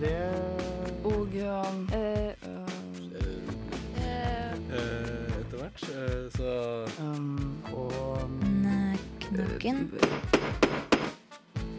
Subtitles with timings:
[0.00, 0.16] Det
[1.04, 2.32] Og um, Eh,
[4.00, 4.52] eh,
[5.40, 5.82] Etter hvert,
[6.32, 8.30] så um, Og
[9.20, 9.90] Knaggen.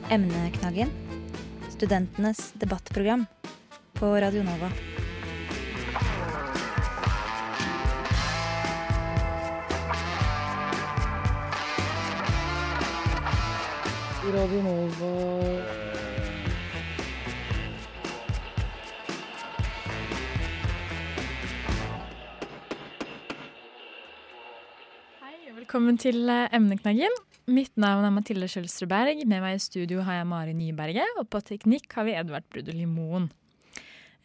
[0.09, 0.93] Emneknaggen.
[1.69, 3.25] Studentenes debattprogram
[3.93, 4.71] på Radio Nova.
[14.31, 15.90] Radio Nova
[25.71, 27.13] velkommen til eh, Emneknaggen.
[27.47, 29.21] Mitt navn er Mathilde Kjølsrud Berg.
[29.23, 32.81] Med meg i studio har jeg Mari Nyberget, og på teknikk har vi Edvard Brudel
[32.91, 33.29] Moen.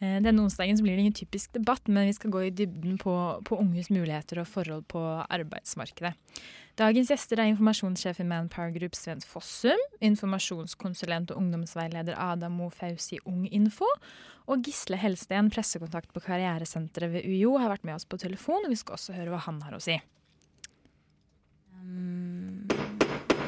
[0.03, 3.13] Eh, Denne onsdagen blir det ingen typisk debatt, men vi skal gå i dybden på,
[3.47, 6.11] på unges muligheter og forhold på arbeidsmarkedet.
[6.83, 13.21] Dagens gjester er informasjonssjef i Manpower Group Sven Fossum, informasjonskonsulent og ungdomsveileder Ada Mo Fausi
[13.23, 13.87] Ung Info,
[14.51, 18.75] og Gisle Helsten, pressekontakt på karrieresenteret ved UiO, har vært med oss på telefon, og
[18.75, 19.95] vi skal også høre hva han har å si.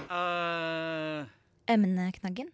[0.10, 1.26] Eh,
[1.74, 2.50] emneknaggen.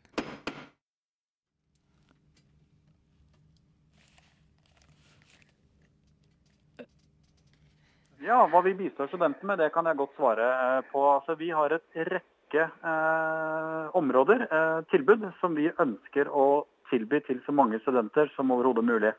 [8.25, 11.01] Ja, hva vi bistår studentene med, det kan jeg godt svare eh, på.
[11.11, 17.41] Altså, vi har et rekke eh, områder, eh, tilbud, som vi ønsker å tilby til
[17.45, 19.13] så mange studenter som overhodet mulig.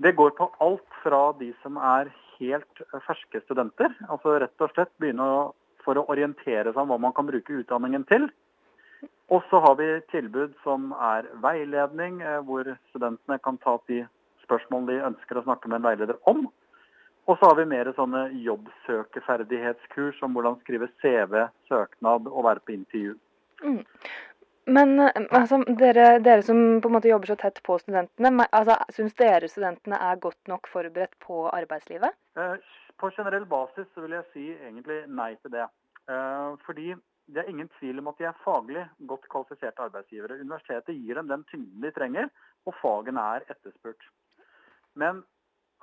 [0.00, 4.90] Det går på alt fra de som er helt ferske studenter, altså rett og slett
[5.02, 5.44] begynne å,
[5.84, 8.28] for å orientere seg om hva man kan bruke utdanningen til.
[9.32, 14.02] Og så har vi tilbud som er veiledning, eh, hvor studentene kan ta opp de
[14.44, 16.46] spørsmål de ønsker å snakke med en veileder om.
[17.24, 22.76] Og så har vi mer sånne jobbsøkeferdighetskurs om hvordan skrive CV, søknad og være på
[22.76, 23.14] intervju.
[24.66, 28.76] Men eh, altså, dere, dere som på en måte jobber så tett på studentene, altså,
[28.92, 32.16] syns dere studentene er godt nok forberedt på arbeidslivet?
[33.00, 35.66] På generell basis så vil jeg si egentlig nei til det.
[36.08, 36.94] Eh, Fordi
[37.26, 40.40] det er ingen tvil om at de er faglig godt kvalifiserte arbeidsgivere.
[40.44, 42.28] Universitetet gir dem den tyngden de trenger,
[42.66, 44.04] og fagene er etterspurt.
[44.94, 45.22] Men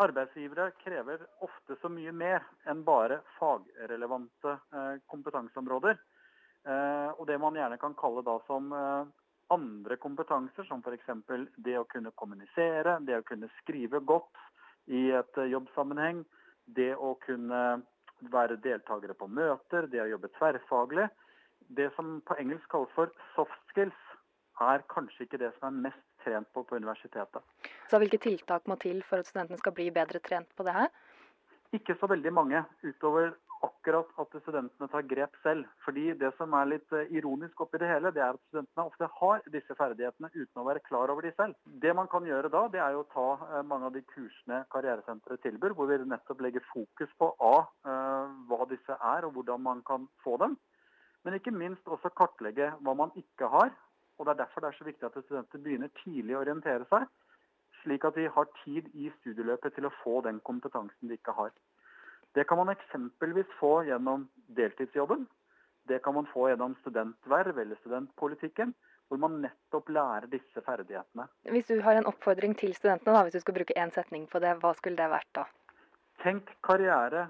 [0.02, 5.98] arbeidsgivere krever ofte så mye mer enn bare fagrelevante eh, kompetanseområder.
[6.64, 8.72] Eh, Og det man gjerne kan kalle da som
[9.52, 11.10] andre kompetanser, som f.eks.
[11.58, 14.38] det å kunne kommunisere, det å kunne skrive godt
[14.88, 16.24] i et jobbsammenheng,
[16.76, 17.82] det å kunne
[18.32, 21.08] være deltakere på møter, det å jobbe tverrfaglig.
[21.72, 24.02] Det som på engelsk kalles for soft skills,
[24.62, 27.42] er kanskje ikke det som er mest trent på på universitetet.
[27.90, 30.92] Så hvilke tiltak må til for at studentene skal bli bedre trent på det her?
[31.74, 33.32] Ikke så veldig mange, utover
[33.66, 35.68] akkurat at studentene tar grep selv.
[35.86, 39.10] Fordi det som er litt eh, ironisk oppi det hele, det er at studentene ofte
[39.20, 41.58] har disse ferdighetene uten å være klar over de selv.
[41.84, 44.64] Det man kan gjøre da, det er jo å ta eh, mange av de kursene
[44.74, 47.56] Karrieresenteret tilbyr, hvor vi nettopp legger fokus på A,
[47.86, 50.58] eh, hva disse er og hvordan man kan få dem.
[51.26, 53.74] Men ikke minst også kartlegge hva man ikke har.
[54.18, 57.08] Og det er derfor det er så viktig at studenter begynner tidlig å orientere seg,
[57.82, 61.54] slik at de har tid i studieløpet til å få den kompetansen de ikke har.
[62.36, 65.26] Det kan man eksempelvis få gjennom deltidsjobben.
[65.88, 68.74] Det kan man få gjennom studentverv eller studentpolitikken,
[69.10, 71.28] hvor man nettopp lærer disse ferdighetene.
[71.52, 74.40] Hvis du har en oppfordring til studentene, da, hvis du skal bruke én setning på
[74.40, 75.48] det, hva skulle det vært da?
[76.24, 77.28] Tenk karriere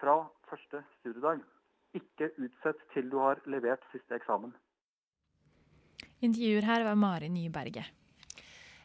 [0.00, 1.42] fra første studiedag.
[1.92, 4.54] Ikke utsett til du har levert siste eksamen.
[6.22, 8.01] Intervjuer her var Mari Nyberget.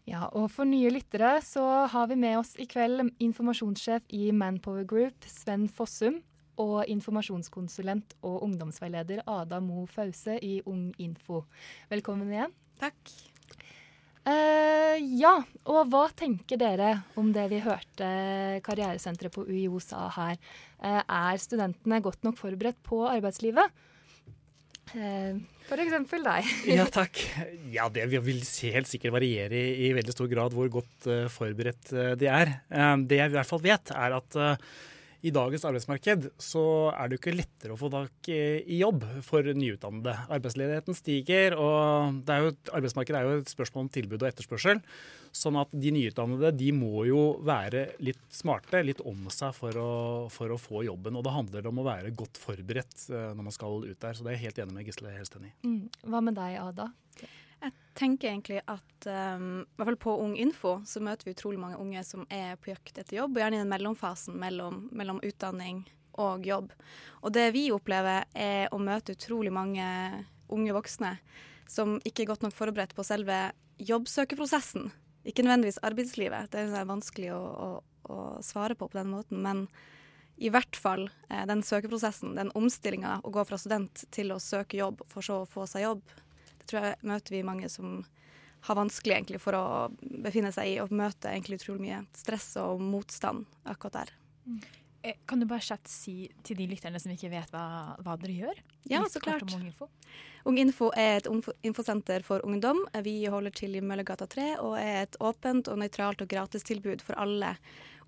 [0.08, 4.86] Ja, og for nye lyttere så har vi med oss i kveld informasjonssjef i Manpower
[4.88, 6.22] Group, Sven Fossum,
[6.58, 11.44] og informasjonskonsulent og ungdomsveileder Ada Mo Fause i Ung Info.
[11.92, 12.56] Velkommen igjen.
[12.80, 13.12] Takk.
[14.28, 15.34] Uh, ja,
[15.68, 16.90] og hva tenker dere
[17.20, 18.08] om det vi hørte
[18.64, 20.40] Karrieresenteret på UiO sa her?
[20.80, 23.76] Uh, er studentene godt nok forberedt på arbeidslivet?
[24.96, 25.36] Eh,
[25.68, 26.52] for eksempel deg.
[26.78, 27.20] Ja, takk.
[27.74, 31.92] Ja, det vil helt sikkert variere i, i veldig stor grad hvor godt uh, forberedt
[31.96, 32.54] uh, de er.
[32.72, 34.40] Eh, det jeg i hvert fall vet, er at
[35.26, 39.48] i dagens arbeidsmarked så er det jo ikke lettere å få tak i jobb for
[39.58, 40.14] nyutdannede.
[40.30, 44.84] Arbeidsledigheten stiger, og det er jo, arbeidsmarkedet er jo et spørsmål om tilbud og etterspørsel.
[45.36, 49.90] Sånn at de nyutdannede de må jo være litt smarte, litt om seg for å,
[50.34, 51.18] for å få jobben.
[51.18, 54.18] Og det handler om å være godt forberedt eh, når man skal ut der.
[54.18, 55.54] Så det er jeg helt enig med Gisle Helsten i.
[55.68, 55.84] Mm.
[56.08, 56.90] Hva med deg, Ada?
[57.64, 61.60] Jeg tenker egentlig at um, i hvert fall på Ung Info så møter vi utrolig
[61.62, 65.22] mange unge som er på jakt etter jobb, og gjerne i den mellomfasen mellom, mellom
[65.26, 65.82] utdanning
[66.22, 66.72] og jobb.
[67.26, 69.86] Og det vi opplever er å møte utrolig mange
[70.54, 71.16] unge voksne
[71.68, 73.50] som ikke er godt nok forberedt på selve
[73.84, 74.90] jobbsøkeprosessen
[75.28, 77.70] Ikke nødvendigvis arbeidslivet, det er sånn vanskelig å, å,
[78.08, 79.42] å, svare på på den måten.
[79.44, 79.66] Men
[80.40, 84.80] i hvert fall eh, den søkeprosessen, den omstillinga å gå fra student til å søke
[84.80, 86.06] jobb, for så å få seg jobb,
[86.70, 88.02] tror jeg møter vi mange som
[88.68, 89.66] har vanskelig egentlig for å
[90.26, 94.14] befinne seg i, og møte egentlig utrolig mye stress og motstand akkurat der.
[94.48, 94.60] Mm.
[95.30, 98.62] Kan du bare kjapt si til de lytterne som ikke vet hva, hva dere gjør?
[98.90, 99.46] Ja, Litt så klart.
[99.46, 99.88] Om Ung Info.
[100.50, 101.30] Ung Info er et
[101.68, 102.82] infosenter for ungdom.
[103.06, 107.20] Vi holder til i Møllergata 3 og er et åpent og nøytralt og gratistilbud for
[107.22, 107.54] alle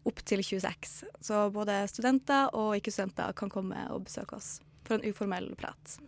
[0.08, 1.06] opp til 26.
[1.24, 4.58] Så både studenter og ikke-studenter kan komme og besøke oss
[4.88, 6.00] for en uformell prat.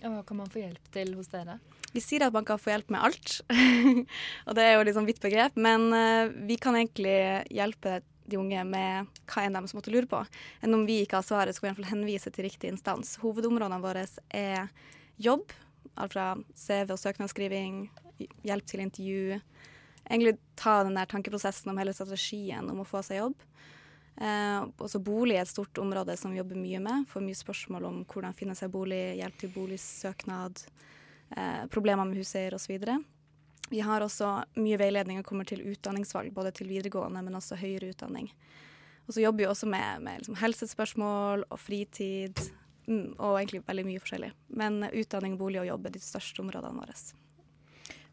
[0.00, 1.58] Hva kan man få hjelp til hos dere?
[1.90, 3.40] Vi sier at man kan få hjelp med alt,
[4.46, 5.58] og det er jo litt sånn vidt begrep.
[5.58, 7.16] Men uh, vi kan egentlig
[7.50, 7.98] hjelpe
[8.30, 10.20] de unge med hva enn de som måtte lure på.
[10.62, 13.16] Enn om vi ikke har svaret, skal vi i hvert fall henvise til riktig instans.
[13.24, 14.70] Hovedområdene våre er
[15.20, 15.50] jobb,
[16.00, 17.82] alt fra CV og søknadsskriving,
[18.46, 19.40] hjelp til intervju.
[20.06, 23.46] Egentlig ta den der tankeprosessen om hele strategien om å få seg jobb.
[24.20, 27.06] Eh, også bolig er et stort område som vi jobber mye med.
[27.08, 30.60] Får mye spørsmål om hvordan finne seg bolig, hjelp til boligsøknad,
[31.36, 32.76] eh, problemer med huseier osv.
[33.70, 37.94] Vi har også mye veiledning og kommer til utdanningsvalg, både til videregående, men også høyere
[37.94, 38.28] utdanning.
[39.06, 42.44] Og så jobber vi også med, med liksom helsespørsmål og fritid,
[42.86, 44.32] mm, og egentlig veldig mye forskjellig.
[44.60, 46.98] Men utdanning, bolig og jobb er de største områdene våre.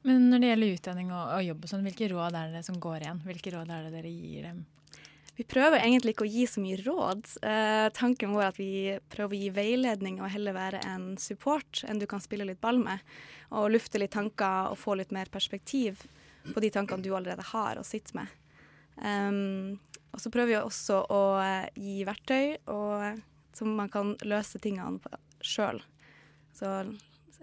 [0.07, 2.79] Men når det gjelder utdanning og, og jobb, og sånn, hvilke råd er det som
[2.79, 3.23] går igjen?
[3.27, 4.65] Hvilke råd er det dere gir dem?
[5.37, 7.27] Vi prøver egentlig ikke å gi så mye råd.
[7.45, 8.71] Eh, tanken vår er at vi
[9.13, 12.79] prøver å gi veiledning og heller være en support enn du kan spille litt ball
[12.81, 13.03] med.
[13.53, 16.01] Og lufte litt tanker og få litt mer perspektiv
[16.53, 18.33] på de tankene du allerede har og sitter med.
[18.97, 19.77] Um,
[20.09, 23.21] og så prøver vi også å eh, gi verktøy og,
[23.53, 25.83] som man kan løse tingene sjøl.
[26.57, 26.71] Så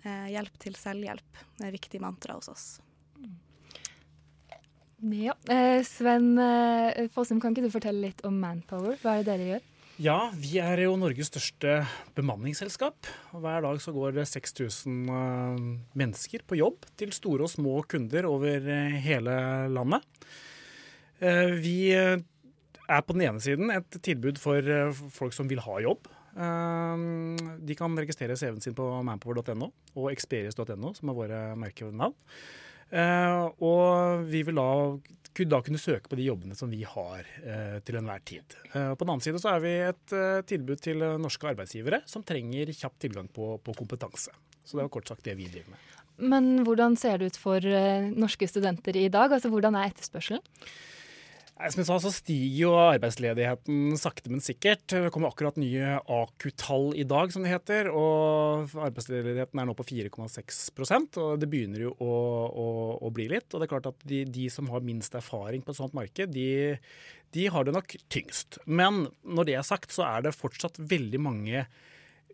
[0.03, 2.67] eh, hjelp til selvhjelp er viktig mantra hos oss.
[5.13, 5.35] Ja.
[5.53, 8.97] Eh, Sven eh, Fossum, kan ikke du fortelle litt om Manpower?
[9.03, 9.67] Hva er det dere gjør?
[10.01, 11.83] Ja, vi er jo Norges største
[12.17, 13.07] bemanningsselskap.
[13.31, 15.61] Hver dag så går det 6000 uh,
[15.95, 18.67] mennesker på jobb til store og små kunder over
[19.05, 19.37] hele
[19.71, 20.03] landet.
[21.63, 24.67] Vi er på den ene siden et tilbud for
[25.15, 26.11] folk som vil ha jobb.
[26.35, 32.19] de kan registrere CV-en sin på manpower.no og experience.no, som er våre merkenavn.
[32.93, 34.69] Uh, og vi vil da,
[35.51, 38.57] da, kunne søke på de jobbene som vi har uh, til enhver tid.
[38.75, 40.17] Uh, på den annen side så er vi et
[40.51, 44.35] tilbud til norske arbeidsgivere som trenger kjapp tilgang på, på, kompetanse.
[44.65, 45.93] Så det er kort sagt det vi driver med.
[46.25, 47.65] Men hvordan ser det ut for
[48.15, 49.33] norske studenter i dag?
[49.35, 50.45] Altså Hvordan er etterspørselen?
[51.55, 54.89] Som jeg sa, så stiger jo arbeidsledigheten sakte, men sikkert.
[54.91, 57.93] Det kommer akkurat nye AKU-tall i dag, som det heter.
[57.95, 62.11] Og arbeidsledigheten er nå på 4,6% og det begynner jo å,
[62.51, 62.67] å,
[62.99, 63.47] å, bli litt.
[63.53, 66.35] Og det er klart at de, de, som har minst erfaring på et sånt marked,
[66.35, 66.75] de,
[67.39, 68.59] de har det nok tyngst.
[68.67, 71.67] Men når det er sagt, så er det fortsatt veldig mange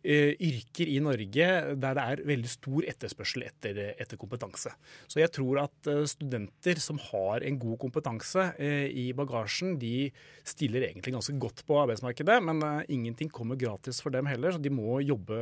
[0.02, 4.72] yrker i Norge der det er veldig stor etterspørsel etter, etter kompetanse.
[5.10, 10.08] Så jeg tror at uh, studenter som har en god kompetanse uh, i bagasjen, de
[10.46, 14.72] stiller egentlig ganske godt på arbeidsmarkedet, men ingenting kommer gratis for dem heller, så de
[14.72, 15.36] må jobbe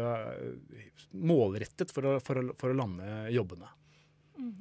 [1.14, 3.70] målrettet for å, for å, for å lande jobbene.
[4.38, 4.54] Mm.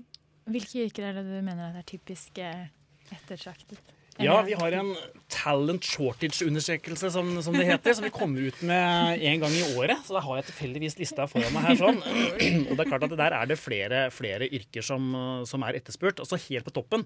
[0.54, 3.97] Hvilke yrker er det du mener er typisk ettertraktet?
[4.24, 4.94] Ja, vi har en
[5.32, 10.00] talent shortage-undersøkelse, som, som, det heter, som vi kommer ut med en gang i året.
[10.08, 12.00] Så da har jeg tilfeldigvis lista foran meg her sånn.
[12.02, 15.12] Og det er klart at der er det flere, flere yrker som,
[15.50, 16.24] som, er etterspurt.
[16.24, 17.06] Og så helt på toppen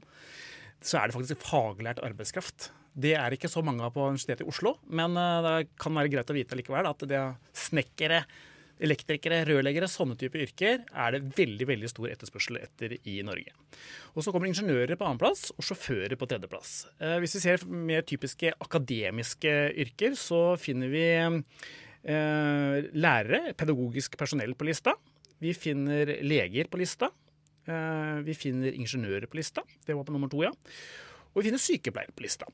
[0.82, 2.72] så er det faktisk faglært arbeidskraft.
[2.92, 6.10] Det er ikke så mange av på Universitetet i Oslo, men eh, det kan være
[6.12, 8.24] greit å vite likevel at det er snekkere,
[8.82, 13.54] elektrikere, rørleggere, sånne type yrker er det veldig veldig stor etterspørsel etter i Norge.
[14.16, 16.74] Og Så kommer ingeniører på annenplass og sjåfører på tredjeplass.
[17.00, 19.54] Eh, hvis vi ser mer typiske akademiske
[19.86, 24.96] yrker, så finner vi eh, lærere, pedagogisk personell på lista.
[25.42, 27.12] Vi finner leger på lista.
[27.70, 29.64] Eh, vi finner ingeniører på lista.
[29.86, 30.52] Det var på nummer to, ja.
[31.32, 32.50] Og vi finner sykepleiere på lista.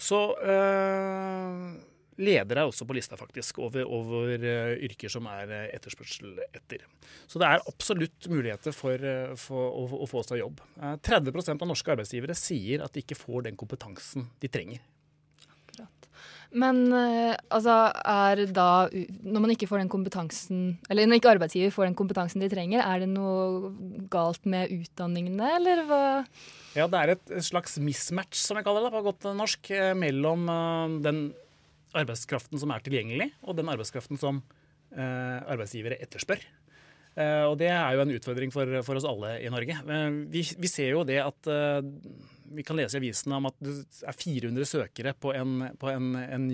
[0.00, 1.74] Så øh,
[2.22, 6.84] Ledere er også på lista, faktisk, over, over uh, yrker som er uh, etterspørsel etter.
[7.26, 10.62] Så det er absolutt muligheter for, uh, for å, å, få seg jobb.
[10.78, 14.84] 30% av norske arbeidsgivere sier at de ikke får den kompetansen de trenger.
[15.48, 16.08] Akkurat.
[16.54, 17.74] Men altså,
[18.06, 22.44] er da Når man ikke får den kompetansen Eller når ikke arbeidsgiver får den kompetansen
[22.44, 23.72] de trenger, er det noe
[24.12, 26.04] galt med utdanningene, eller hva?
[26.78, 30.46] Ja, det er et slags mismatch, som jeg kaller det på godt norsk, mellom
[31.02, 31.26] den
[31.94, 34.42] arbeidskraften som er tilgjengelig, og den arbeidskraften som
[34.94, 36.42] eh, arbeidsgivere etterspør.
[37.14, 39.76] Eh, og det er jo en utfordring for, for oss alle i Norge.
[40.32, 41.78] Vi, vi, ser jo det at eh,
[42.54, 46.10] vi kan lese i avisene om at det er 400 søkere på en, på en,
[46.18, 46.48] en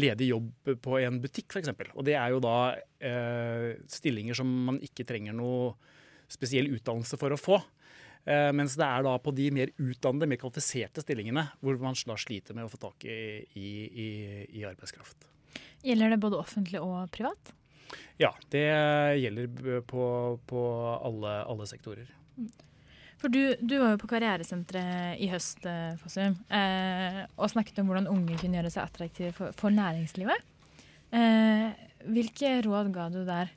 [0.00, 1.74] ledig jobb på en butikk f.eks.
[1.92, 2.56] Og det er jo da
[3.04, 5.74] eh, stillinger som man ikke trenger noe
[6.32, 7.60] spesiell utdannelse for å få.
[8.24, 12.16] Eh, mens det er da på de mer utdannede, mer kvalifiserte stillingene hvor man da
[12.20, 13.68] sliter med å få tak i, i,
[14.46, 15.26] i, arbeidskraft.
[15.82, 17.54] Gjelder det både offentlig og privat?
[18.22, 18.66] Ja, det
[19.18, 20.04] gjelder på,
[20.48, 20.60] på
[20.94, 22.06] alle, alle, sektorer.
[23.20, 27.90] For du, du, var jo på Karrieresenteret i høst eh, Fossum, eh, og snakket om
[27.90, 30.48] hvordan unge kunne gjøre seg attraktive for, for næringslivet.
[31.12, 33.50] Hvilke råd ga du der?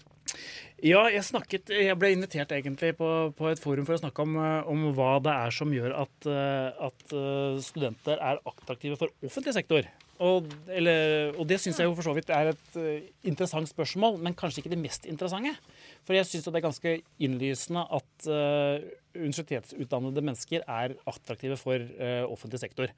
[0.86, 4.34] Ja, jeg, snakket, jeg ble invitert egentlig på, på, et forum for å snakke om,
[4.42, 7.16] eh, om, hva det er som gjør at, eh, at
[7.64, 9.88] studenter er attraktive for offentlig sektor.
[10.24, 12.78] Og, eller, og det syns jeg jo for så vidt er et
[13.28, 15.52] interessant spørsmål, men kanskje ikke det mest interessante.
[16.08, 16.94] For jeg syns det er ganske
[17.26, 18.80] innlysende at uh,
[19.18, 22.94] universitetsutdannede mennesker er attraktive for uh, offentlig sektor.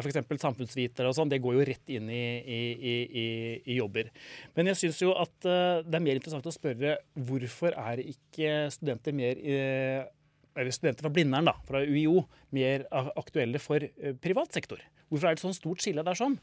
[0.00, 0.18] F.eks.
[0.40, 2.60] samfunnsvitere og sånn, det går jo rett inn i, i,
[2.92, 3.26] i,
[3.68, 4.08] i jobber.
[4.56, 6.96] Men jeg syns jo at det er mer interessant å spørre
[7.28, 9.42] hvorfor er ikke studenter mer
[10.52, 12.24] eller studenter fra Blindern, da, fra UiO,
[12.56, 12.86] mer
[13.20, 13.84] aktuelle for
[14.24, 14.80] privat sektor?
[15.12, 16.38] Hvorfor er det sånn stort skille der sånn?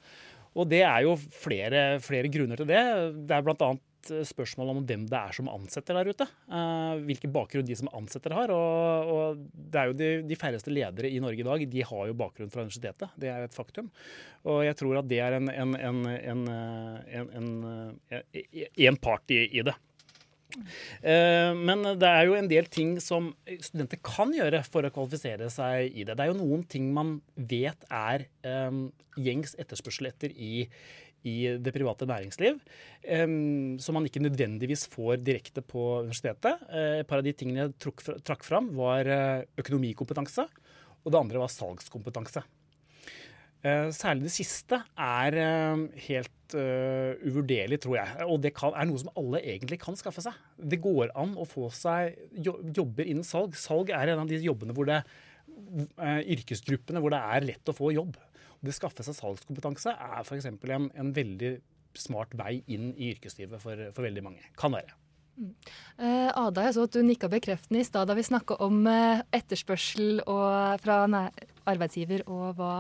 [0.58, 2.82] Og det er jo flere, flere grunner til det.
[3.30, 3.74] Det er bl.a.
[4.08, 6.28] spørsmål om hvem det er som ansetter der ute.
[6.48, 8.54] Uh, hvilken bakgrunn de som ansetter har.
[8.56, 12.08] Og, og det er jo de, de, færreste ledere i Norge i dag de har
[12.10, 13.12] jo bakgrunn fra universitetet.
[13.20, 13.92] Det er et faktum.
[14.48, 16.42] Og jeg tror at det er en, en, en,
[18.88, 19.76] en part i, i det.
[21.06, 25.52] Eh, men det er jo en del ting som studenter kan gjøre for å kvalifisere
[25.54, 26.16] seg i det.
[26.16, 28.26] Det er jo noen ting man vet er
[29.20, 30.66] gjengs etterspørsel etter i,
[31.28, 32.60] i det private næringsliv,
[33.84, 36.62] som man ikke nødvendigvis får direkte på universitetet.
[37.02, 37.76] Et par av de tingene jeg
[38.24, 39.10] trakk, fram, var
[39.60, 40.48] økonomikompetanse,
[41.04, 42.46] og det andre var salgskompetanse.
[43.60, 45.36] Særlig det siste er
[46.08, 48.28] helt uvurderlig, tror jeg.
[48.32, 50.38] Og det er noe som alle egentlig kan skaffe seg.
[50.56, 53.60] Det går an å få seg jobber innen salg.
[53.60, 55.04] Salg er en av de jobbene hvor det
[56.00, 58.16] yrkesgruppene hvor det er lett å få jobb.
[58.66, 60.50] Det skaffe seg salgskompetanse er f.eks.
[60.50, 61.58] En, en veldig
[61.98, 64.44] smart vei inn i yrkeslivet for, for veldig mange.
[64.60, 64.96] Kan være.
[65.40, 65.54] Mm.
[66.02, 69.24] Uh, Ada, jeg så at du nikka bekreftende i stad da vi snakka om uh,
[69.36, 71.04] etterspørsel og, fra
[71.70, 72.74] arbeidsgiver og hva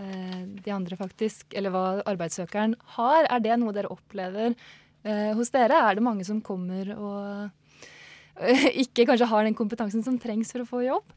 [0.00, 3.26] Eh, de andre, faktisk, eller hva arbeidssøkeren har.
[3.28, 5.76] Er det noe dere opplever eh, hos dere?
[5.76, 10.64] Er det mange som kommer og eh, ikke kanskje har den kompetansen som trengs for
[10.64, 11.16] å få jobb?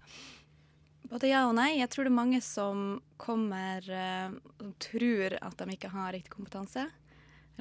[1.13, 1.75] Både ja og nei.
[1.77, 2.79] Jeg tror det er mange som
[3.21, 6.87] kommer og tror at de ikke har riktig kompetanse.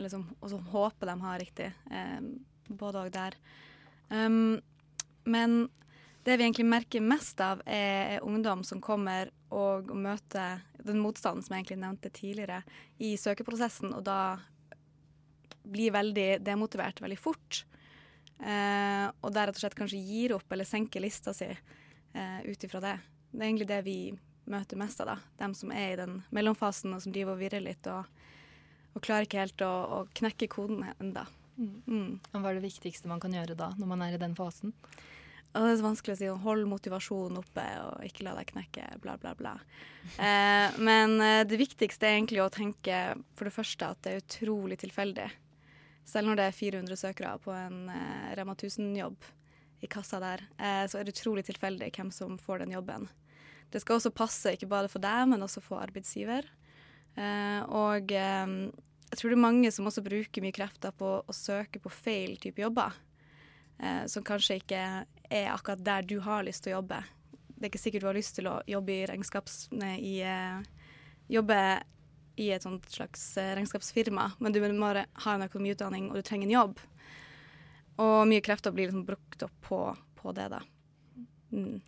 [0.08, 1.66] Som, og som håper de har riktig.
[2.68, 3.36] både og der.
[4.08, 4.60] Um,
[5.24, 5.68] men
[6.24, 11.44] det vi egentlig merker mest av, er, er ungdom som kommer og møter den motstanden
[11.44, 12.62] som jeg egentlig nevnte tidligere,
[13.02, 14.38] i søkeprosessen, og da
[15.62, 17.64] blir veldig demotivert veldig fort.
[18.42, 22.64] Uh, og der rett og slett kanskje gir opp eller senker lista si eh, ut
[22.64, 22.96] ifra det.
[23.32, 23.98] Det er egentlig det vi
[24.52, 25.16] møter mest av, da.
[25.40, 28.08] Dem som er i den mellomfasen og som driver og virrer litt og,
[28.92, 31.24] og klarer ikke helt å, å knekke koden ennå.
[31.56, 31.72] Mm.
[31.86, 32.12] Mm.
[32.32, 34.74] Hva er det viktigste man kan gjøre da, når man er i den fasen?
[35.52, 36.28] Og det er så vanskelig å si.
[36.46, 39.52] Hold motivasjonen oppe og ikke la deg knekke, bla, bla, bla.
[40.16, 43.02] Eh, men eh, det viktigste er egentlig å tenke
[43.36, 45.28] for det første at det er utrolig tilfeldig.
[46.08, 49.28] Selv når det er 400 søkere på en eh, Rema 1000-jobb
[49.84, 53.08] i kassa der, eh, så er det utrolig tilfeldig hvem som får den jobben.
[53.72, 56.46] Det skal også passe ikke bare for deg, men også for arbeidsgiver.
[57.16, 58.52] Eh, og eh,
[59.08, 62.38] jeg tror det er mange som også bruker mye krefter på å søke på feil
[62.40, 62.92] type jobber.
[64.06, 64.78] som kanskje ikke
[65.32, 67.00] er akkurat der du har lyst til å jobbe.
[67.62, 69.68] Det er ikke sikkert du har lyst til å jobbe i regnskaps...
[69.78, 70.58] Nei, i, uh,
[71.30, 71.58] jobbe
[72.42, 76.26] i et sånt slags uh, regnskapsfirma, men du vil bare ha en økonomiutdanning og du
[76.26, 76.82] trenger en jobb.
[78.02, 79.80] Og mye krefter blir liksom brukt opp på,
[80.18, 80.58] på det, da.
[81.54, 81.78] Mm.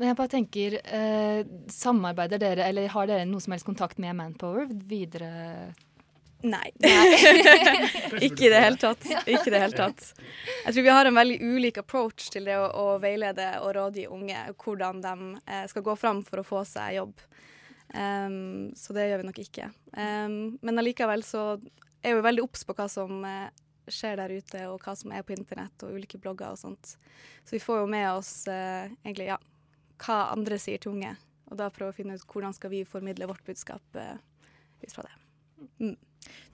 [0.00, 4.16] Men jeg bare tenker, eh, Samarbeider dere, eller har dere noe som helst kontakt med
[4.16, 5.74] Manpower videre
[6.40, 6.70] Nei.
[8.26, 9.04] ikke i det hele tatt.
[9.28, 10.06] Ikke det hele tatt.
[10.64, 14.06] Jeg tror vi har en veldig ulik approach til det å, å veilede og rådgi
[14.08, 17.20] unge hvordan de eh, skal gå fram for å få seg jobb.
[17.92, 19.68] Um, så det gjør vi nok ikke.
[19.92, 21.44] Um, men allikevel så
[22.00, 23.50] er vi veldig obs på hva som eh,
[23.90, 26.94] skjer der ute, og hva som er på internett og ulike blogger og sånt.
[27.44, 29.40] Så vi får jo med oss eh, egentlig ja,
[30.00, 31.14] hva andre sier til unge,
[31.50, 34.16] og da prøve å finne ut hvordan skal vi formidle vårt budskap eh,
[34.84, 35.16] ut fra det.
[35.80, 35.96] Mm.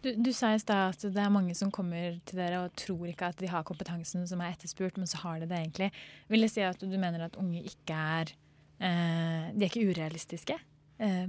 [0.01, 3.09] Du, du sa i stad at det er mange som kommer til dere og tror
[3.11, 5.91] ikke at de har kompetansen som er etterspurt, men så har de det egentlig.
[6.31, 8.33] Vil det si at du mener at unge ikke er
[8.79, 10.59] eh, De er ikke urealistiske
[11.03, 11.27] eh,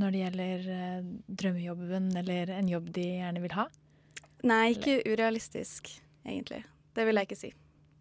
[0.00, 1.08] når det gjelder eh,
[1.42, 3.68] drømmejobben eller en jobb de gjerne vil ha?
[4.46, 5.90] Nei, ikke urealistisk,
[6.24, 6.62] egentlig.
[6.96, 7.50] Det vil jeg ikke si.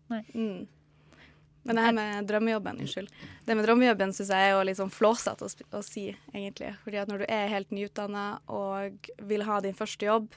[0.10, 0.22] Nei.
[0.32, 0.62] Mm.
[1.70, 3.10] Men det her med drømmejobben, unnskyld.
[3.46, 6.72] Det med drømmejobben syns jeg er jo litt sånn flåsete å, å si, egentlig.
[6.82, 10.32] Fordi at når du er helt nyutdanna og vil ha din første jobb,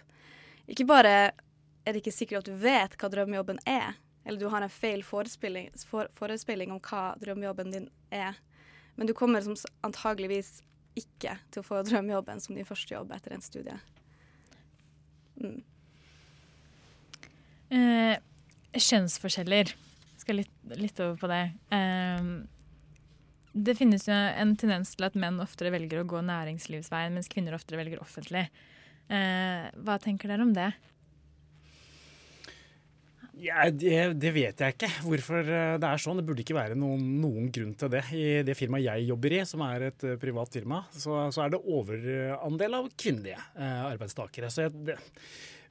[0.68, 3.96] ikke bare er det ikke sikkert at du vet hva drømmejobben er,
[4.26, 8.36] eller du har en feil forespilling, for, forespilling om hva drømmejobben din er,
[9.00, 9.56] men du kommer som
[9.88, 10.58] antageligvis
[11.00, 13.78] ikke til å få drømmejobben som din første jobb etter en studie.
[15.40, 15.62] Mm.
[17.72, 18.20] Eh,
[18.76, 19.72] kjønnsforskjeller.
[20.32, 21.42] Skal litt, litt over på det.
[21.76, 22.28] Eh,
[23.52, 27.52] det finnes jo en tendens til at menn oftere velger å gå næringslivsveien, mens kvinner
[27.52, 28.46] oftere velger offentlig.
[29.12, 30.70] Eh, hva tenker dere om det?
[33.42, 36.22] Ja, det, det vet jeg ikke hvorfor eh, det er sånn.
[36.22, 38.06] Det burde ikke være noen, noen grunn til det.
[38.16, 41.52] I det firmaet jeg jobber i, som er et eh, privat firma, så, så er
[41.52, 44.48] det overandel av kvinnelige eh, arbeidstakere.
[44.48, 44.96] Så jeg, det,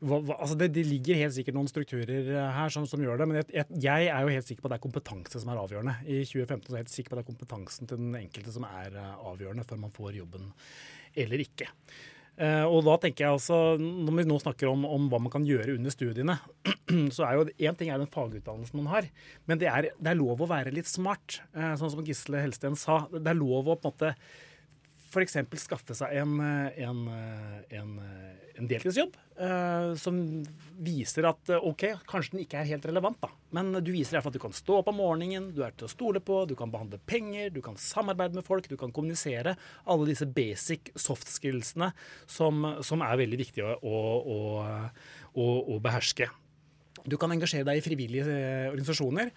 [0.02, 3.22] hva, hva, altså det, det ligger helt sikkert noen strukturer eh, her som, som gjør
[3.22, 5.62] det, men jeg, jeg, er jo helt sikker på at det er kompetanse som er
[5.62, 5.98] avgjørende.
[6.08, 8.56] I 2015 så er jeg helt sikker på at det er kompetansen til den enkelte
[8.56, 10.50] som er eh, avgjørende før man får jobben
[11.22, 11.70] eller ikke.
[12.42, 15.44] Uh, og da tenker jeg altså, Når vi nå snakker om, om hva man kan
[15.46, 16.38] gjøre under studiene,
[17.16, 19.10] så er jo én ting er den fagutdannelsen man har,
[19.52, 21.42] men det er, det er lov å være litt smart.
[21.52, 23.04] Uh, sånn som Gisle Helsten sa.
[23.12, 24.14] Det er lov å på en måte
[25.12, 25.38] f.eks.
[25.60, 30.18] skaffe seg en, eh, en, eh, en, eh, en deltidsjobb eh, som
[30.82, 33.32] viser at OK, kanskje den ikke er helt relevant, da.
[33.58, 35.76] Men du viser i hvert fall at du kan stå opp om morgenen, du er
[35.76, 38.94] til å stole på, du kan behandle penger, du kan samarbeide med folk, du kan
[38.96, 39.58] kommunisere.
[39.92, 41.92] Alle disse basic soft skillsene
[42.30, 44.40] som, som er veldig viktige å, å,
[45.36, 46.32] å, å beherske.
[47.04, 48.42] Du kan engasjere deg i frivillige
[48.72, 49.32] organisasjoner.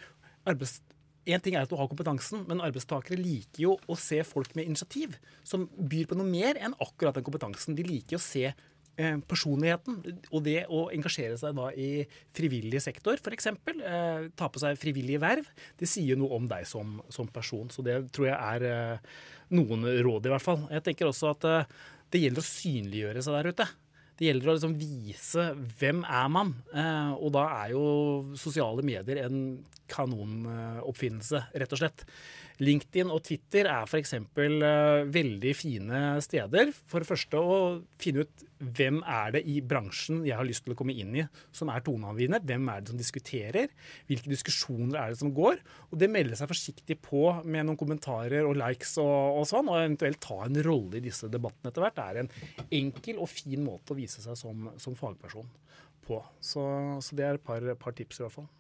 [0.45, 0.83] Arbeids
[1.25, 4.69] en ting er at du har kompetansen, men arbeidstakere liker jo å se folk med
[4.69, 5.17] initiativ,
[5.47, 7.77] som byr på noe mer enn akkurat den kompetansen.
[7.79, 12.05] De liker å se eh, personligheten, og det å engasjere seg da i
[12.37, 13.51] frivillig sektor, f.eks.
[13.51, 15.49] Eh, ta på seg frivillige verv,
[15.81, 17.73] det sier noe om deg som, som person.
[17.73, 19.15] Så det tror jeg er eh,
[19.57, 20.67] noen råd, i hvert fall.
[20.73, 21.73] Jeg tenker også at eh,
[22.13, 23.71] det gjelder å synliggjøre seg der ute.
[24.15, 25.49] Det gjelder å liksom vise
[25.81, 26.53] hvem er man,
[27.19, 27.81] og da er jo
[28.39, 29.41] sosiale medier en
[29.95, 32.05] kanonoppfinnelse, rett og slett.
[32.63, 34.15] LinkedIn og Twitter er f.eks.
[34.15, 36.71] Uh, veldig fine steder.
[36.87, 37.57] For det første å
[38.01, 41.25] finne ut hvem er det i bransjen jeg har lyst til å komme inn i
[41.55, 42.43] som er toneangivende.
[42.47, 43.75] Hvem er det som diskuterer?
[44.09, 45.61] Hvilke diskusjoner er det som går?
[45.91, 49.83] Og det melder seg forsiktig på med noen kommentarer og likes og, og sånn, og
[49.83, 51.99] eventuelt ta en rolle i disse debattene etter hvert.
[51.99, 52.33] Det er en
[52.83, 55.51] enkel og fin måte å vise seg som, som fagperson
[56.07, 56.21] på.
[56.41, 56.63] Så,
[57.03, 58.53] så det er et par, par tips i hvert fall.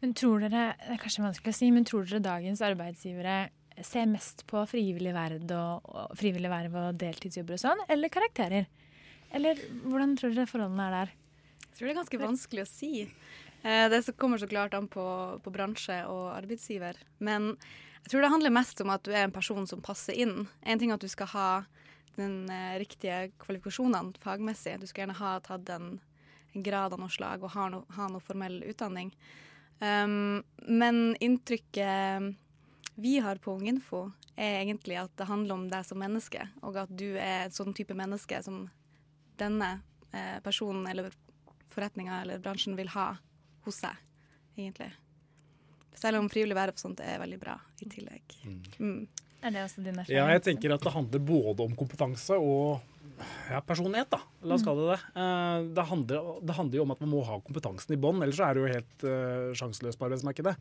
[0.00, 3.38] Men tror dere, det er kanskje vanskelig å si, men tror dere dagens arbeidsgivere
[3.86, 8.66] ser mest på frivillig verv og, og, frivillig verv og deltidsjobber og sånn, eller karakterer?
[9.36, 11.12] Eller hvordan tror dere forholdene er der?
[11.66, 12.92] Jeg tror det er ganske vanskelig å si.
[13.62, 15.04] Eh, Det kommer så klart an på,
[15.44, 16.98] på bransje og arbeidsgiver.
[17.18, 17.54] Men
[18.02, 20.48] jeg tror det handler mest om at du er en person som passer inn.
[20.62, 21.50] En ting er at du skal ha
[22.16, 24.78] den eh, riktige kvalifikasjonene fagmessig.
[24.80, 25.98] Du skal gjerne ha tatt en,
[26.50, 29.12] graden noe slag og ha, no, ha noe formell utdanning.
[29.80, 32.36] Um, men inntrykket
[33.00, 36.92] vi har på Unginfo, er egentlig at det handler om deg som menneske, og at
[36.92, 38.66] du er en sånn type menneske som
[39.40, 39.70] denne
[40.12, 41.08] eh, personen eller
[41.72, 43.14] forretninga eller bransjen vil ha
[43.64, 43.96] hos seg,
[44.56, 44.90] egentlig.
[45.96, 48.36] Selv om frivillig verv og sånt er veldig bra i tillegg.
[48.78, 49.08] Mm.
[49.40, 50.18] Er det også din erfaring?
[50.18, 52.84] Ja, jeg tenker at det handler både om kompetanse og
[53.50, 54.20] ja, personlighet, da.
[54.48, 55.00] La oss kalle det det.
[55.20, 58.38] Eh, Det handler, det handler jo om at man må ha kompetansen i bånn, ellers
[58.40, 60.54] så er det jo helt uh, sjanseløst på arbeidsmarkedet.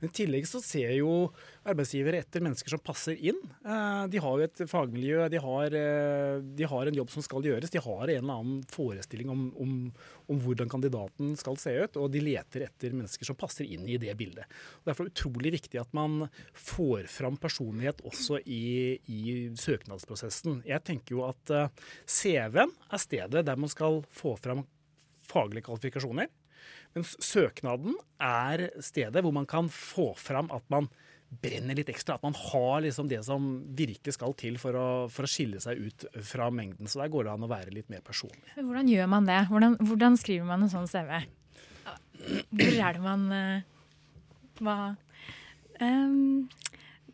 [0.00, 1.30] Men i tillegg så ser jo
[1.66, 3.38] arbeidsgivere etter mennesker som passer inn.
[3.66, 7.44] Uh, De har jo et fagmiljø, de har, uh, de har en jobb som skal
[7.46, 7.72] gjøres.
[7.74, 9.76] De har en eller annen forestilling om, om,
[10.32, 13.98] om hvordan kandidaten skal se ut, og de leter etter mennesker som passer inn i
[14.00, 14.48] det bildet.
[14.82, 19.22] Og Derfor er det utrolig viktig at man får fram personlighet også i, i
[19.60, 20.62] søknadsprosessen.
[20.66, 21.52] Jeg tenker jo at
[22.06, 24.64] CV-en er stedet der man skal få fram
[25.26, 26.30] faglige kvalifikasjoner.
[26.96, 30.88] Mens søknaden er stedet hvor man kan få fram at man
[31.42, 32.16] brenner litt ekstra.
[32.16, 35.82] At man har liksom det som virkelig skal til for å, for å skille seg
[35.82, 36.88] ut fra mengden.
[36.88, 38.46] Så der går det an å være litt mer personlig.
[38.56, 39.40] Men Hvordan gjør man det?
[39.50, 41.18] Hvordan, hvordan skriver man en sånn CV?
[42.26, 43.66] Hvor er det man eh,
[44.58, 44.76] Hva
[45.78, 46.46] um,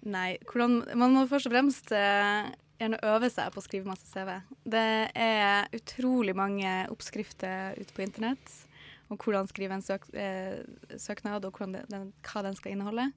[0.06, 4.08] nei, hvordan Man må først og fremst eh, gjerne øve seg på å skrive masse
[4.10, 4.34] CV.
[4.74, 8.54] Det er utrolig mange oppskrifter ute på internett
[9.12, 10.62] om hvordan skrive en søk, eh,
[10.96, 13.10] søknad, og det, den, hva den skal inneholde.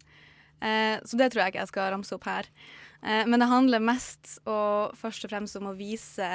[0.60, 2.49] Eh, så det tror jeg ikke jeg skal ramse opp her.
[3.01, 6.30] Eh, men det handler mest og først og fremst om å vise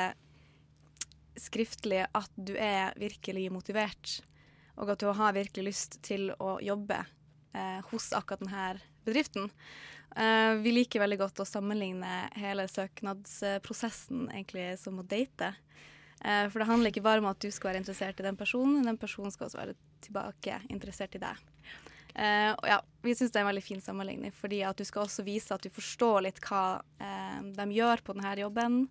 [1.40, 4.20] skriftlig at du er virkelig motivert,
[4.80, 7.00] og at du har virkelig lyst til å jobbe
[7.54, 8.68] eh, hos akkurat denne
[9.06, 9.50] bedriften.
[10.16, 15.52] Uh, vi liker veldig godt å sammenligne hele søknadsprosessen egentlig som å date.
[16.18, 18.82] Uh, for det handler ikke bare om at du skal være interessert i den personen,
[18.86, 21.46] den personen skal også være tilbake interessert i deg.
[22.10, 25.06] Uh, og ja, Vi syns det er en veldig fin sammenligning, fordi at du skal
[25.06, 28.82] også vise at du forstår litt hva de gjør på denne jobben.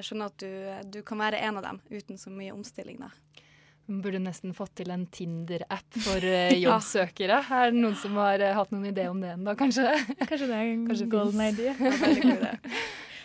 [0.00, 3.02] skjønner at du, du, kan være en av dem uten så mye omstilling.
[3.02, 3.10] da.
[3.90, 7.40] Burde nesten fått til en Tinder-app for uh, jobbsøkere.
[7.42, 7.60] ja.
[7.64, 9.88] Er det noen som har uh, hatt noen idé om det ennå, kanskje?
[10.22, 11.74] Kanskje det er en golden idea.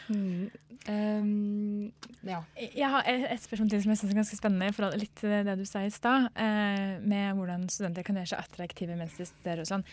[0.06, 0.50] Ja, mm.
[0.86, 2.44] Um, ja.
[2.54, 4.74] Jeg har et spørsmål til som jeg synes er ganske spennende.
[4.74, 8.98] for Litt det du sa i stad, eh, med hvordan studenter kan gjøre seg attraktive
[8.98, 9.64] mens de studerer.
[9.66, 9.86] og sånn.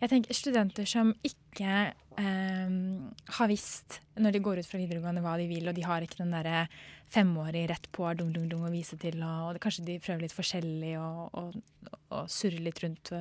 [0.00, 2.70] Jeg tenker Studenter som ikke eh,
[3.38, 6.22] har visst når de går ut fra videregående hva de vil, og de har ikke
[6.22, 6.66] den derre
[7.12, 10.36] femårig rett på dung, dung, dung å vise til, og, og kanskje de prøver litt
[10.36, 13.12] forskjellig og, og, og surrer litt rundt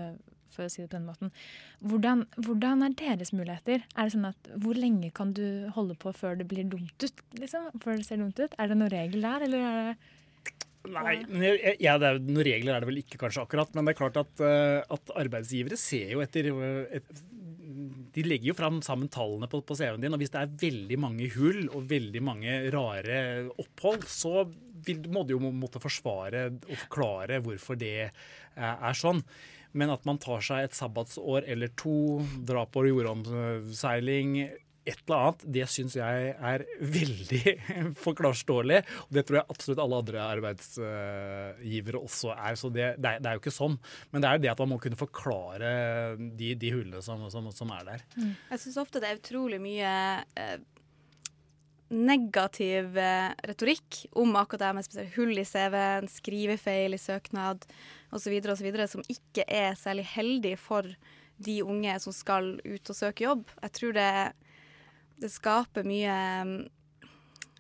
[0.58, 1.32] for å si det på den måten.
[1.86, 3.86] Hvordan, hvordan, er deres muligheter?
[3.96, 7.26] Er det sånn at Hvor lenge kan du holde på før det blir dumt ut?
[7.40, 7.72] Liksom?
[7.84, 8.56] Før det ser dumt ut?
[8.58, 9.98] Er det noen regel der, eller er det
[10.88, 11.18] Nei,
[11.84, 13.74] ja, det er, noen regler er det vel ikke kanskje akkurat.
[13.76, 16.48] Men det er klart at, uh, at arbeidsgivere ser jo etter
[16.96, 17.10] et,
[18.14, 21.00] De legger jo fram sammen tallene på, på CV-en din, og hvis det er veldig
[21.04, 23.20] mange hull og veldig mange rare
[23.60, 24.48] opphold, så
[24.88, 29.22] vil, må du jo måtte forsvare og forklare hvorfor det er sånn.
[29.78, 34.40] Men at man tar seg et sabbatsår eller to, drar på jordomseiling,
[34.88, 37.54] et eller annet, det syns jeg er veldig
[38.06, 38.80] forklarståelig.
[39.08, 42.58] Og det tror jeg absolutt alle andre arbeidsgivere også er.
[42.60, 43.78] Så det, det, er, det, er, jo ikke sånn.
[44.14, 45.70] Men det er det at man må kunne forklare
[46.18, 48.08] de, de hullene som, som, som, er der.
[48.16, 48.34] Mm.
[48.54, 49.92] Jeg syns ofte det er utrolig mye
[50.40, 50.58] eh,
[51.94, 57.68] negativ eh, retorikk om akkurat det med spesielt hull i CV-en, skrivefeil i søknad
[58.12, 60.90] osv., osv., som ikke er særlig heldig for
[61.38, 63.46] de unge som skal ut og søke jobb.
[63.62, 64.12] Jeg tror det,
[65.18, 66.18] det skaper mye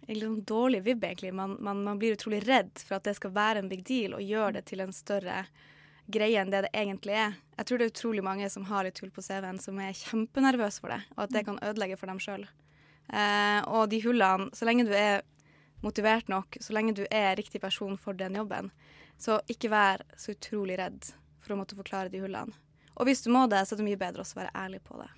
[0.07, 1.33] sånn dårlig vibb, egentlig.
[1.35, 4.23] Man, man, man, blir utrolig redd for at det skal være en big deal, og
[4.23, 5.45] gjøre det til en større
[6.07, 7.35] greie enn det det egentlig er.
[7.57, 10.83] Jeg tror det er utrolig mange som har litt hull på CV-en, som er kjempenervøse
[10.83, 12.45] for det, og at det kan ødelegge for dem sjøl.
[13.07, 15.25] Eh, og de hullene, så lenge du er
[15.83, 18.71] motivert nok, så lenge du er riktig person for den jobben,
[19.19, 21.11] så ikke vær så utrolig redd
[21.43, 22.55] for å måtte forklare de hullene.
[22.97, 25.09] Og hvis du må det, så er det mye bedre å være ærlig på det.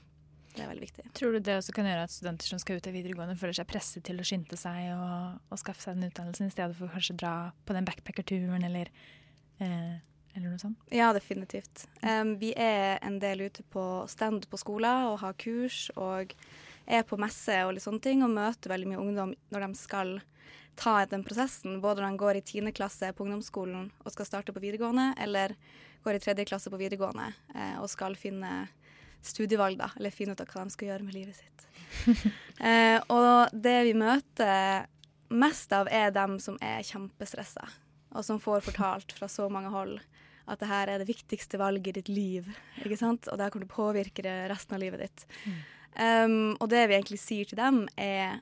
[0.59, 1.05] Det er veldig viktig.
[1.15, 3.67] Tror du det også kan gjøre at studenter som skal ut av videregående, føler seg
[3.69, 7.15] presset til å skynde seg og, og skaffe seg den utdannelsen, i stedet for kanskje
[7.15, 8.91] å dra på den backpackerturen eller,
[9.63, 9.93] eh,
[10.35, 10.81] eller noe sånt?
[10.91, 11.85] Ja, definitivt.
[12.03, 16.35] Um, vi er en del ute på stand på skoler og har kurs og
[16.89, 20.17] er på messe og litt sånne ting og møter veldig mye ungdom når de skal
[20.79, 24.55] ta den prosessen, både når de går i tiende klasse på ungdomsskolen og skal starte
[24.55, 25.55] på videregående, eller
[26.05, 28.69] går i tredje klasse på videregående eh, og skal finne
[29.25, 31.67] studievalg, da, eller finne ut av hva de skal gjøre med livet sitt.
[32.69, 34.87] eh, og det vi møter
[35.29, 37.67] mest av, er dem som er kjempestressa,
[38.15, 39.99] og som får fortalt fra så mange hold
[40.49, 42.47] at det her er det viktigste valget i ditt liv,
[42.81, 43.27] ikke sant?
[43.29, 45.25] og det her kommer til å påvirke resten av livet ditt.
[45.45, 45.59] Mm.
[45.99, 48.39] Um, og det vi egentlig sier til dem, er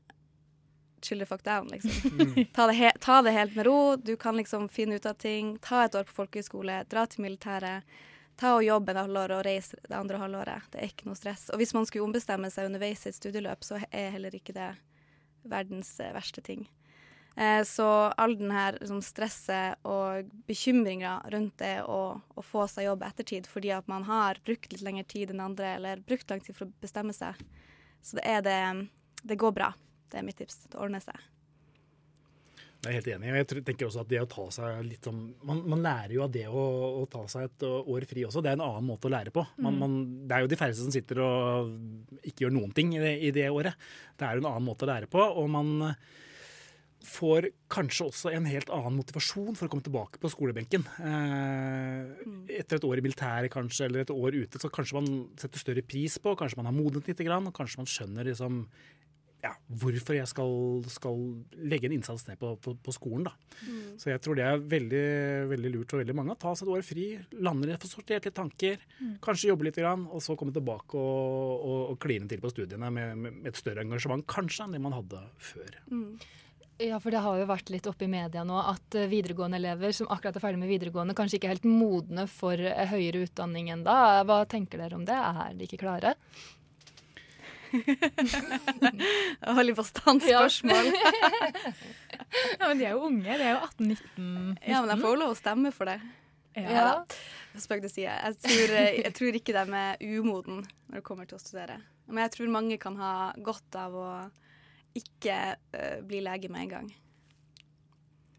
[1.03, 1.91] chill the fuck down, liksom.
[2.19, 2.45] Mm.
[2.55, 3.95] ta, det ta, det helt med ro.
[3.95, 5.57] Du kan liksom finne ut av ting.
[5.61, 7.97] Ta et år på folkehøyskole, dra til militæret.
[8.37, 10.67] Ta og jobbe et halvår og reise det andre halvåret.
[10.73, 11.47] Det er ikke noe stress.
[11.49, 14.71] Og hvis man skulle ombestemme seg underveis i et studieløp, så er heller ikke det
[15.47, 16.67] verdens eh, verste ting.
[17.37, 22.87] Eh, så all den her liksom, stresset og bekymringa rundt det å, å, få seg
[22.87, 26.41] jobb ettertid fordi at man har brukt litt lengre tid enn andre, eller brukt lang
[26.41, 27.37] tid for å bestemme seg,
[28.01, 28.61] så det er det
[29.27, 29.73] Det går bra.
[30.09, 30.67] Det er mitt tips.
[30.71, 31.17] Det ordner seg.
[32.87, 33.31] Jeg er helt enig.
[33.35, 36.31] Jeg tenker også at det å ta seg litt sånn man, man, lærer jo av
[36.31, 36.61] det å,
[37.01, 38.43] å, ta seg et år fri også.
[38.43, 39.43] Det er en annen måte å lære på.
[39.59, 39.81] Man, mm.
[39.81, 39.97] man,
[40.29, 43.33] det er jo de færreste som sitter og ikke gjør noen ting i det, i
[43.35, 43.75] det, året.
[44.15, 45.19] Det er jo en annen måte å lære på.
[45.19, 45.91] Og man
[47.07, 50.83] får kanskje også en helt annen motivasjon for å komme tilbake på skolebenken.
[51.03, 52.41] Eh, mm.
[52.59, 55.83] etter et år i militæret kanskje, eller et år ute, så kanskje man setter større
[55.87, 58.63] pris på, kanskje man har modnet litt, og kanskje man skjønner liksom
[59.43, 60.53] ja, hvorfor jeg skal,
[60.89, 61.19] skal
[61.69, 63.27] legge en innsats ned på, på, på skolen.
[63.27, 63.33] Da.
[64.01, 65.03] Så jeg tror det er veldig,
[65.51, 67.05] veldig lurt for veldig mange å ta seg et år fri,
[67.45, 68.81] lande litt, få sortert litt tanker,
[69.23, 72.89] kanskje jobbe litt, grann, og så komme tilbake og, og, og kline til på studiene
[72.93, 75.21] med, med, et større engasjement kanskje enn det man hadde
[75.51, 75.79] før.
[76.77, 79.93] Ja, for det har jo vært litt oppe i media nå at eh, videregående elever
[79.97, 83.71] som akkurat er ferdig med videregående, kanskje ikke er helt modne for eh, høyere utdanning
[83.73, 83.95] ennå.
[84.29, 85.17] Hva tenker dere om det?
[85.17, 86.13] Er de ikke klare?
[89.59, 90.93] Veldig bastant spørsmål.
[92.57, 93.23] Ja, men de er jo unge.
[93.23, 94.57] De er jo 18-19.
[94.67, 95.95] Ja, men jeg får jo lov å stemme for det.
[96.57, 96.89] Ja.
[97.57, 98.15] Spøk til side.
[98.17, 101.77] Jeg tror, eh, jeg tror ikke de er umoden når det kommer til å studere.
[102.09, 104.09] Men jeg tror mange kan ha godt av å
[104.97, 106.91] ikke uh, bli lege med en gang.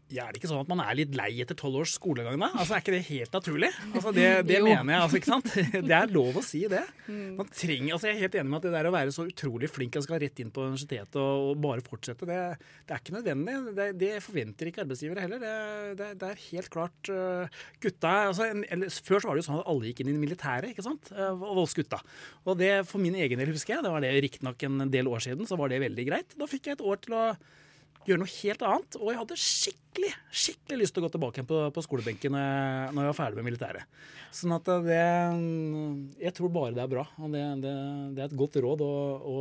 [0.09, 2.47] Ja, er det ikke sånn at man er litt lei etter tolv års skolegang, da?
[2.55, 3.69] Altså, Er ikke det helt naturlig?
[3.99, 5.49] Altså, det det mener jeg, altså, ikke sant?
[5.89, 6.81] Det er lov å si det.
[7.05, 7.35] Mm.
[7.37, 9.69] Man trenger, altså, jeg er helt enig med at det der å være så utrolig
[9.69, 12.39] flink og skal rett inn på universitetet og, og bare fortsette, det,
[12.87, 13.57] det er ikke nødvendig.
[13.77, 15.43] Det, det forventer ikke arbeidsgivere heller.
[15.43, 15.53] Det,
[16.01, 19.49] det, det er helt klart uh, gutta altså, en, eller, Før så var det jo
[19.51, 21.13] sånn at alle gikk inn i militæret, ikke sant?
[21.13, 22.01] Uh, og oss gutta.
[22.49, 25.27] Og det for min egen del, husker jeg, det var det riktignok en del år
[25.29, 26.37] siden, så var det veldig greit.
[26.39, 27.25] Da fikk jeg et år til å
[28.07, 28.97] gjøre noe helt annet.
[28.99, 32.91] Og jeg hadde skikkelig skikkelig lyst til å gå tilbake igjen på, på skolebenken eh,
[32.93, 34.01] når jeg var ferdig med militæret.
[34.35, 35.01] Sånn at det
[36.21, 37.05] Jeg tror bare det er bra.
[37.19, 37.75] Og det, det,
[38.15, 39.37] det er et godt råd å, å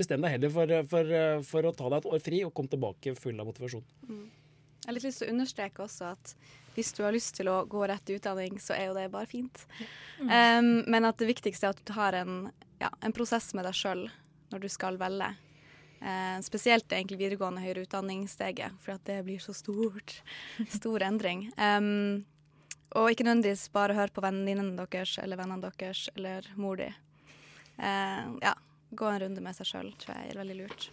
[0.00, 1.16] bestemme deg heller for, for,
[1.50, 3.84] for å ta deg et år fri og komme tilbake full av motivasjon.
[4.80, 6.34] Jeg har litt lyst til å understreke også at
[6.76, 9.66] hvis du har lyst til å gå rett utdanning, så er jo det bare fint.
[10.22, 12.44] Um, men at det viktigste er at du har en,
[12.80, 14.06] ja, en prosess med deg sjøl
[14.54, 15.32] når du skal velge.
[16.00, 20.22] Eh, spesielt egentlig videregående høyere utdanningssteget, for at det blir så stort.
[20.78, 21.50] Stor endring.
[21.60, 22.24] Um,
[22.96, 26.88] og ikke nødvendigvis bare hør på venninnene deres eller vennene deres eller mor di.
[27.78, 28.54] Eh, ja,
[28.90, 30.90] gå en runde med seg sjøl tror jeg er veldig lurt.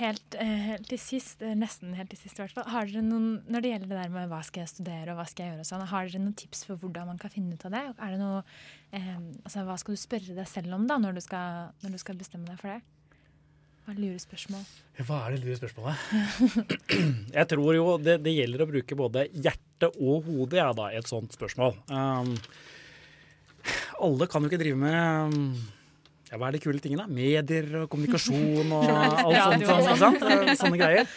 [0.00, 3.02] Helt, eh, helt til sist, eh, nesten helt til sist i hvert fall, har dere
[3.04, 5.52] noen, når det gjelder det der med hva skal jeg studere og hva skal jeg
[5.52, 7.82] gjøre og sånn, har dere noen tips for hvordan man kan finne ut av det?
[7.98, 8.38] Er det noe,
[8.96, 11.98] eh, altså Hva skal du spørre deg selv om da, når du skal, når du
[12.00, 12.80] skal bestemme deg for det?
[13.84, 14.64] Hva er lure spørsmål?
[15.04, 15.96] Hva er det lure spørsmålet?
[17.38, 21.00] Jeg tror jo det, det gjelder å bruke både hjerte og hode ja, da, i
[21.00, 21.76] et sånt spørsmål.
[21.92, 22.32] Um,
[24.00, 25.36] alle kan jo ikke drive med
[26.30, 27.08] ja, hva er de kule tingene?
[27.10, 29.66] Medier og kommunikasjon og alt sånt.
[29.66, 30.22] sånt, sant?
[30.22, 31.08] Eh, Sånne greier.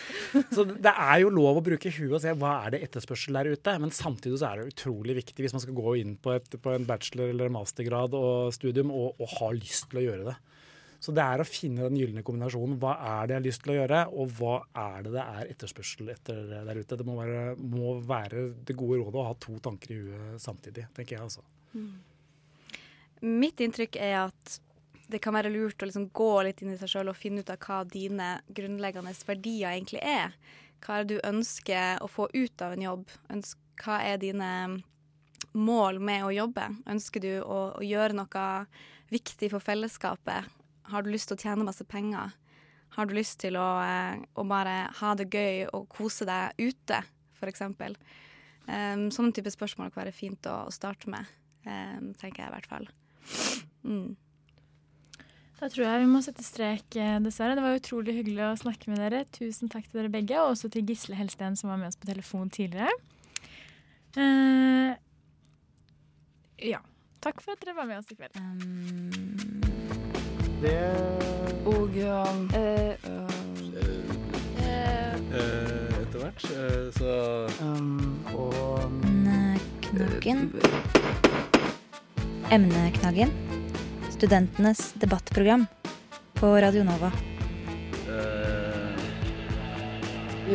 [0.50, 3.52] Så det er jo lov å bruke huet og se hva er det etterspørsel der
[3.54, 3.76] ute.
[3.84, 6.74] Men samtidig så er det utrolig viktig hvis man skal gå inn på, et, på
[6.74, 10.36] en bachelor- eller mastergrad og studium og, og ha lyst til å gjøre det.
[11.04, 12.78] Så det er å finne den gylne kombinasjonen.
[12.80, 14.54] Hva er det jeg har lyst til å gjøre, og hva
[14.86, 16.96] er det det er etterspørsel etter der ute.
[17.02, 20.86] Det må være, må være det gode rådet å ha to tanker i huet samtidig,
[20.96, 21.44] tenker jeg altså.
[23.24, 24.56] Mitt inntrykk er at
[25.14, 27.52] det kan være lurt å liksom gå litt inn i seg sjøl og finne ut
[27.54, 30.34] av hva dine grunnleggende verdier egentlig er.
[30.84, 33.06] Hva er det du ønsker å få ut av en jobb?
[33.84, 34.50] Hva er dine
[35.54, 36.66] mål med å jobbe?
[36.90, 38.48] Ønsker du å, å gjøre noe
[39.14, 40.50] viktig for fellesskapet?
[40.92, 42.34] Har du lyst til å tjene masse penger?
[42.94, 47.00] Har du lyst til å, eh, å bare ha det gøy og kose deg ute,
[47.40, 47.64] f.eks.?
[48.64, 51.28] Um, sånne type spørsmål kan være fint å, å starte med,
[51.66, 52.86] um, tenker jeg i hvert fall.
[53.84, 54.14] Mm.
[55.60, 57.56] Da tror jeg vi må sette strek, eh, dessverre.
[57.56, 59.24] Det var utrolig hyggelig å snakke med dere.
[59.32, 62.10] Tusen takk til dere begge, og også til Gisle Helsten som var med oss på
[62.10, 62.92] telefon tidligere.
[64.18, 64.94] Uh,
[66.62, 66.80] ja.
[67.24, 68.36] Takk for at dere var med oss i kveld.
[68.38, 69.62] Um,
[70.64, 72.24] Det Og ja
[72.56, 72.96] Eh,
[74.64, 76.42] eh, Etter hvert,
[76.96, 80.52] så um, Og Emneknaggen.
[82.52, 83.63] Emneknaggen.
[84.24, 85.66] Studentenes debattprogram
[86.34, 87.12] på Radio Nova.
[88.08, 88.96] Uh,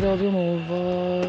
[0.02, 1.28] Radio Nova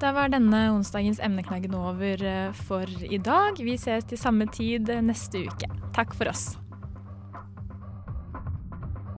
[0.00, 3.62] Da var denne onsdagens emneknaggen over eh, for i dag.
[3.62, 5.70] Vi ses til samme tid neste uke.
[5.94, 6.56] Takk for oss.